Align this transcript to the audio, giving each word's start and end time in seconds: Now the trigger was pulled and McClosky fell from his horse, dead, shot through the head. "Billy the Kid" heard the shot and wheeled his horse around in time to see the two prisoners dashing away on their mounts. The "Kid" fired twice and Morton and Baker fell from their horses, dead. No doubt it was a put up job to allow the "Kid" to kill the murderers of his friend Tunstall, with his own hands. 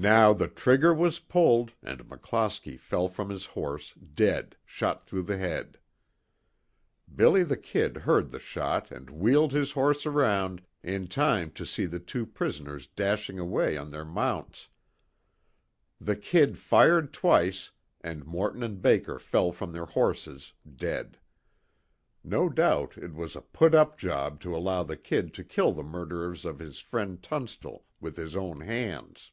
Now 0.00 0.32
the 0.32 0.46
trigger 0.46 0.94
was 0.94 1.18
pulled 1.18 1.72
and 1.82 2.08
McClosky 2.08 2.78
fell 2.78 3.08
from 3.08 3.30
his 3.30 3.46
horse, 3.46 3.94
dead, 3.94 4.56
shot 4.64 5.02
through 5.02 5.24
the 5.24 5.38
head. 5.38 5.76
"Billy 7.12 7.42
the 7.42 7.56
Kid" 7.56 7.96
heard 7.96 8.30
the 8.30 8.38
shot 8.38 8.92
and 8.92 9.10
wheeled 9.10 9.50
his 9.50 9.72
horse 9.72 10.06
around 10.06 10.62
in 10.84 11.08
time 11.08 11.50
to 11.54 11.66
see 11.66 11.84
the 11.84 11.98
two 11.98 12.26
prisoners 12.26 12.86
dashing 12.86 13.40
away 13.40 13.76
on 13.76 13.90
their 13.90 14.04
mounts. 14.04 14.68
The 16.00 16.14
"Kid" 16.14 16.58
fired 16.58 17.12
twice 17.12 17.72
and 18.00 18.24
Morton 18.24 18.62
and 18.62 18.80
Baker 18.80 19.18
fell 19.18 19.50
from 19.50 19.72
their 19.72 19.86
horses, 19.86 20.52
dead. 20.76 21.18
No 22.22 22.48
doubt 22.48 22.96
it 22.96 23.14
was 23.14 23.34
a 23.34 23.40
put 23.42 23.74
up 23.74 23.98
job 23.98 24.38
to 24.42 24.56
allow 24.56 24.84
the 24.84 24.96
"Kid" 24.96 25.34
to 25.34 25.42
kill 25.42 25.72
the 25.72 25.82
murderers 25.82 26.44
of 26.44 26.60
his 26.60 26.78
friend 26.78 27.20
Tunstall, 27.20 27.84
with 27.98 28.16
his 28.16 28.36
own 28.36 28.60
hands. 28.60 29.32